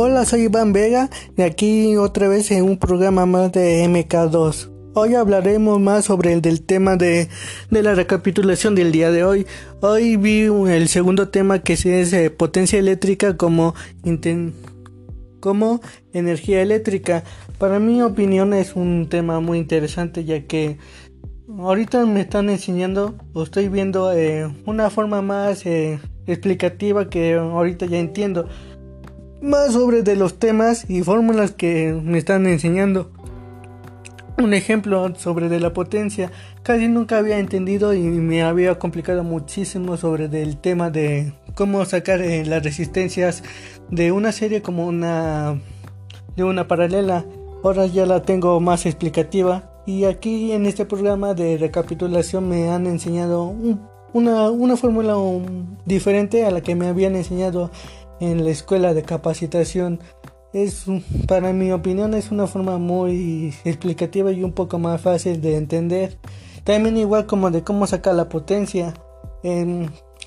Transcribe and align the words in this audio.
Hola, 0.00 0.24
soy 0.24 0.42
Iván 0.42 0.72
Vega 0.72 1.10
y 1.36 1.42
aquí 1.42 1.96
otra 1.96 2.28
vez 2.28 2.52
en 2.52 2.62
un 2.62 2.78
programa 2.78 3.26
más 3.26 3.50
de 3.50 3.84
MK2. 3.84 4.70
Hoy 4.94 5.16
hablaremos 5.16 5.80
más 5.80 6.04
sobre 6.04 6.32
el 6.32 6.40
del 6.40 6.62
tema 6.62 6.94
de, 6.94 7.26
la 7.70 7.96
recapitulación 7.96 8.76
del 8.76 8.92
día 8.92 9.10
de 9.10 9.24
hoy. 9.24 9.44
Hoy 9.80 10.16
vi 10.16 10.42
el 10.42 10.86
segundo 10.86 11.30
tema 11.30 11.58
que 11.58 11.72
es 11.72 11.84
eh, 11.84 12.30
potencia 12.30 12.78
eléctrica 12.78 13.36
como, 13.36 13.74
como 15.40 15.80
energía 16.12 16.62
eléctrica. 16.62 17.24
Para 17.58 17.80
mi 17.80 18.00
opinión 18.00 18.54
es 18.54 18.76
un 18.76 19.08
tema 19.08 19.40
muy 19.40 19.58
interesante 19.58 20.24
ya 20.24 20.46
que 20.46 20.78
ahorita 21.58 22.06
me 22.06 22.20
están 22.20 22.50
enseñando 22.50 23.16
o 23.32 23.42
estoy 23.42 23.68
viendo 23.68 24.12
eh, 24.12 24.48
una 24.64 24.90
forma 24.90 25.22
más 25.22 25.66
eh, 25.66 25.98
explicativa 26.28 27.10
que 27.10 27.34
ahorita 27.34 27.86
ya 27.86 27.98
entiendo 27.98 28.46
más 29.40 29.72
sobre 29.72 30.02
de 30.02 30.16
los 30.16 30.38
temas 30.38 30.88
y 30.88 31.02
fórmulas 31.02 31.52
que 31.52 31.92
me 31.92 32.18
están 32.18 32.46
enseñando. 32.46 33.10
Un 34.40 34.54
ejemplo 34.54 35.14
sobre 35.16 35.48
de 35.48 35.58
la 35.58 35.72
potencia, 35.72 36.30
casi 36.62 36.86
nunca 36.86 37.18
había 37.18 37.38
entendido 37.38 37.92
y 37.92 38.00
me 38.00 38.42
había 38.42 38.78
complicado 38.78 39.24
muchísimo 39.24 39.96
sobre 39.96 40.28
del 40.28 40.58
tema 40.58 40.90
de 40.90 41.32
cómo 41.54 41.84
sacar 41.84 42.20
eh, 42.20 42.44
las 42.44 42.62
resistencias 42.62 43.42
de 43.90 44.12
una 44.12 44.30
serie 44.30 44.62
como 44.62 44.86
una 44.86 45.60
de 46.36 46.44
una 46.44 46.68
paralela. 46.68 47.24
Ahora 47.64 47.86
ya 47.86 48.06
la 48.06 48.22
tengo 48.22 48.60
más 48.60 48.86
explicativa 48.86 49.82
y 49.86 50.04
aquí 50.04 50.52
en 50.52 50.66
este 50.66 50.84
programa 50.84 51.34
de 51.34 51.58
recapitulación 51.58 52.48
me 52.48 52.70
han 52.70 52.86
enseñado 52.86 53.52
una, 54.12 54.50
una 54.50 54.76
fórmula 54.76 55.16
diferente 55.84 56.46
a 56.46 56.52
la 56.52 56.60
que 56.60 56.76
me 56.76 56.86
habían 56.86 57.16
enseñado 57.16 57.72
en 58.20 58.44
la 58.44 58.50
escuela 58.50 58.94
de 58.94 59.02
capacitación. 59.02 60.00
Es 60.52 60.86
para 61.26 61.52
mi 61.52 61.72
opinión 61.72 62.14
es 62.14 62.30
una 62.30 62.46
forma 62.46 62.78
muy 62.78 63.54
explicativa 63.64 64.32
y 64.32 64.42
un 64.42 64.52
poco 64.52 64.78
más 64.78 65.00
fácil 65.00 65.40
de 65.40 65.56
entender. 65.56 66.18
También 66.64 66.96
igual 66.96 67.26
como 67.26 67.50
de 67.50 67.62
cómo 67.62 67.86
sacar 67.86 68.14
la 68.14 68.28
potencia. 68.28 68.94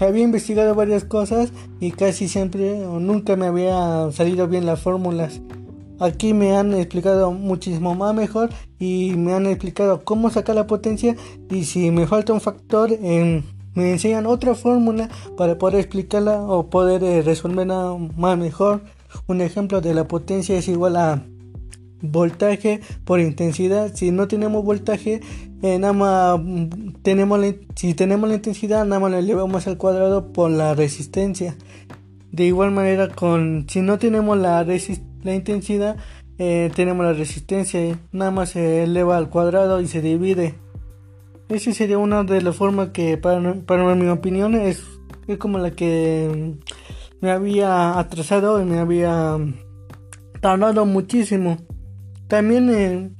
Había 0.00 0.22
investigado 0.22 0.74
varias 0.74 1.04
cosas 1.04 1.52
y 1.80 1.92
casi 1.92 2.28
siempre 2.28 2.84
o 2.84 2.98
nunca 2.98 3.36
me 3.36 3.46
había 3.46 4.10
salido 4.12 4.48
bien 4.48 4.66
las 4.66 4.80
fórmulas. 4.80 5.40
Aquí 6.00 6.34
me 6.34 6.56
han 6.56 6.74
explicado 6.74 7.30
muchísimo 7.30 7.94
más 7.94 8.14
mejor 8.14 8.50
y 8.80 9.14
me 9.16 9.32
han 9.32 9.46
explicado 9.46 10.04
cómo 10.04 10.28
sacar 10.30 10.56
la 10.56 10.66
potencia 10.66 11.14
y 11.50 11.64
si 11.64 11.92
me 11.92 12.08
falta 12.08 12.32
un 12.32 12.40
factor 12.40 12.90
en 12.92 13.44
me 13.74 13.92
enseñan 13.92 14.26
otra 14.26 14.54
fórmula 14.54 15.08
para 15.36 15.58
poder 15.58 15.80
explicarla 15.80 16.40
o 16.42 16.70
poder 16.70 17.02
eh, 17.02 17.22
resolverla 17.22 17.96
más 18.16 18.38
mejor. 18.38 18.82
Un 19.26 19.40
ejemplo 19.40 19.80
de 19.80 19.94
la 19.94 20.08
potencia 20.08 20.56
es 20.56 20.68
igual 20.68 20.96
a 20.96 21.22
voltaje 22.02 22.80
por 23.04 23.20
intensidad. 23.20 23.94
Si 23.94 24.10
no 24.10 24.28
tenemos 24.28 24.64
voltaje, 24.64 25.20
eh, 25.62 25.78
nada 25.78 25.92
más 25.92 26.40
tenemos 27.02 27.40
si 27.74 27.94
tenemos 27.94 28.28
la 28.28 28.36
intensidad, 28.36 28.84
nada 28.84 29.00
más 29.00 29.10
lo 29.10 29.18
elevamos 29.18 29.66
al 29.66 29.78
cuadrado 29.78 30.32
por 30.32 30.50
la 30.50 30.74
resistencia. 30.74 31.56
De 32.32 32.44
igual 32.44 32.72
manera, 32.72 33.08
con 33.08 33.66
si 33.68 33.80
no 33.80 33.98
tenemos 33.98 34.36
la, 34.36 34.64
la 34.64 35.34
intensidad, 35.34 35.96
eh, 36.38 36.70
tenemos 36.74 37.06
la 37.06 37.12
resistencia, 37.12 37.96
nada 38.10 38.30
más 38.32 38.50
se 38.50 38.82
eleva 38.82 39.16
al 39.16 39.30
cuadrado 39.30 39.80
y 39.80 39.86
se 39.86 40.02
divide. 40.02 40.54
Esa 41.48 41.72
sería 41.72 41.98
una 41.98 42.24
de 42.24 42.40
las 42.40 42.56
formas 42.56 42.90
que, 42.90 43.18
para, 43.18 43.40
mi 43.94 44.08
opinión, 44.08 44.54
es, 44.54 44.82
como 45.38 45.58
la 45.58 45.72
que 45.72 46.54
me 47.20 47.30
había 47.30 47.98
atrasado 47.98 48.60
y 48.62 48.64
me 48.64 48.78
había 48.78 49.36
tardado 50.40 50.86
muchísimo. 50.86 51.58
También 52.28 52.70
eh, 52.70 53.10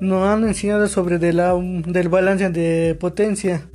nos 0.00 0.24
han 0.24 0.44
enseñado 0.44 0.88
sobre 0.88 1.18
de 1.18 1.32
la, 1.32 1.54
del 1.54 2.08
balance 2.08 2.50
de 2.50 2.94
potencia. 2.94 3.68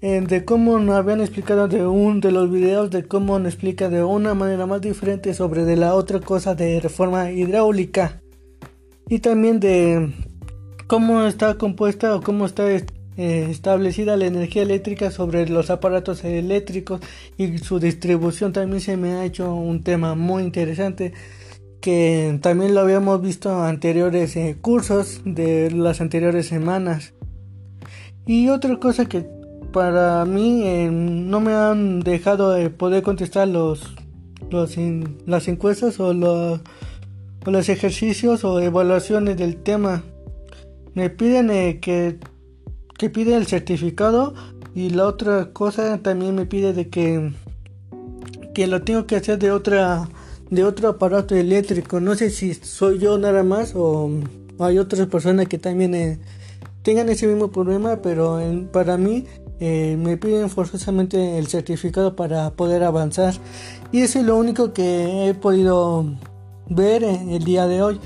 De 0.00 0.44
cómo 0.44 0.78
nos 0.78 0.94
habían 0.94 1.20
explicado 1.20 1.66
de 1.66 1.84
un 1.84 2.20
de 2.20 2.30
los 2.30 2.48
videos 2.48 2.90
de 2.90 3.08
cómo 3.08 3.40
nos 3.40 3.54
explica 3.54 3.88
de 3.88 4.04
una 4.04 4.34
manera 4.34 4.64
más 4.64 4.80
diferente 4.80 5.34
sobre 5.34 5.64
de 5.64 5.74
la 5.74 5.94
otra 5.96 6.20
cosa 6.20 6.54
de 6.54 6.78
reforma 6.78 7.32
hidráulica 7.32 8.20
y 9.08 9.18
también 9.18 9.58
de 9.58 10.12
cómo 10.86 11.24
está 11.24 11.54
compuesta 11.54 12.14
o 12.14 12.20
cómo 12.20 12.46
está 12.46 12.70
eh, 13.16 13.46
establecida 13.50 14.16
la 14.18 14.26
energía 14.26 14.62
eléctrica 14.62 15.10
sobre 15.10 15.48
los 15.48 15.70
aparatos 15.70 16.22
eléctricos 16.22 17.00
y 17.38 17.56
su 17.58 17.80
distribución. 17.80 18.52
También 18.52 18.82
se 18.82 18.98
me 18.98 19.12
ha 19.12 19.24
hecho 19.24 19.54
un 19.54 19.82
tema 19.82 20.14
muy 20.14 20.42
interesante 20.42 21.14
que 21.80 22.38
también 22.42 22.74
lo 22.74 22.80
habíamos 22.80 23.22
visto 23.22 23.50
en 23.50 23.64
anteriores 23.64 24.36
eh, 24.36 24.58
cursos 24.60 25.22
de 25.24 25.70
las 25.70 26.02
anteriores 26.02 26.46
semanas. 26.46 27.14
Y 28.26 28.48
otra 28.50 28.78
cosa 28.78 29.06
que 29.06 29.24
para 29.72 30.26
mí 30.26 30.62
eh, 30.64 30.90
no 30.90 31.40
me 31.40 31.54
han 31.54 32.00
dejado 32.00 32.50
de 32.50 32.68
poder 32.68 33.02
contestar 33.02 33.48
los, 33.48 33.94
los 34.50 34.76
las 35.24 35.48
encuestas 35.48 36.00
o 36.00 36.12
los, 36.12 36.60
o 37.46 37.50
los 37.50 37.68
ejercicios 37.70 38.44
o 38.44 38.60
evaluaciones 38.60 39.38
del 39.38 39.56
tema. 39.56 40.02
Me 40.92 41.08
piden 41.08 41.48
que 41.80 42.18
que 42.98 43.10
pide 43.10 43.36
el 43.36 43.46
certificado 43.46 44.34
y 44.74 44.90
la 44.90 45.06
otra 45.06 45.52
cosa 45.52 45.98
también 45.98 46.34
me 46.34 46.46
pide 46.46 46.72
de 46.72 46.88
que 46.88 47.32
que 48.54 48.66
lo 48.66 48.82
tengo 48.82 49.06
que 49.06 49.16
hacer 49.16 49.38
de 49.38 49.50
otra 49.50 50.08
de 50.50 50.64
otro 50.64 50.88
aparato 50.88 51.34
eléctrico. 51.34 52.00
No 52.00 52.14
sé 52.14 52.30
si 52.30 52.54
soy 52.54 52.98
yo 52.98 53.18
nada 53.18 53.42
más 53.42 53.74
o 53.74 54.10
hay 54.58 54.78
otras 54.78 55.06
personas 55.08 55.48
que 55.48 55.58
también 55.58 55.94
eh, 55.94 56.18
tengan 56.82 57.08
ese 57.08 57.26
mismo 57.26 57.50
problema 57.50 58.00
pero 58.00 58.40
para 58.72 58.96
mí 58.96 59.26
eh, 59.58 59.96
me 59.98 60.16
piden 60.16 60.50
forzosamente 60.50 61.38
el 61.38 61.46
certificado 61.48 62.16
para 62.16 62.50
poder 62.50 62.82
avanzar. 62.82 63.34
Y 63.92 64.00
eso 64.00 64.18
es 64.18 64.24
lo 64.24 64.36
único 64.36 64.72
que 64.72 65.28
he 65.28 65.34
podido 65.34 66.04
ver 66.68 67.04
el 67.04 67.44
día 67.44 67.66
de 67.66 67.82
hoy. 67.82 68.00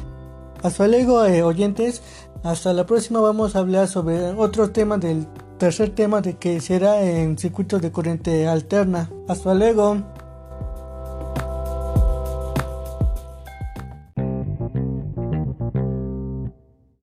Hasta 0.62 0.87
luego 0.87 1.25
eh, 1.25 1.43
oyentes 1.43 2.03
hasta 2.43 2.73
la 2.73 2.87
próxima 2.87 3.21
vamos 3.21 3.55
a 3.55 3.61
hablar 3.61 3.89
sobre 3.89 4.31
otro 4.33 4.71
tema 4.71 4.99
del 4.99 5.27
tercer 5.59 5.91
tema 5.91 6.21
de 6.21 6.37
que 6.37 6.61
será 6.61 7.03
en 7.03 7.37
circuitos 7.37 7.83
de 7.83 7.93
corriente 7.93 8.49
alterna. 8.49 9.11
Hasta 9.28 9.55
luego. 9.55 10.03